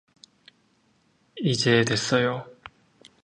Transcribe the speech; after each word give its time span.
이제 1.37 1.83
됐어요. 1.85 2.47